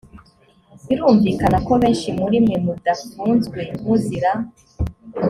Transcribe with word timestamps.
birumvikana 0.87 1.57
ko 1.67 1.73
benshi 1.81 2.09
muri 2.19 2.37
mwe 2.45 2.57
mudafunzwe 2.65 3.59
muzira 3.81 4.31